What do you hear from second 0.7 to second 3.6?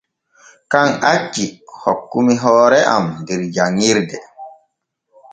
Kan acci hokkumi hoore am der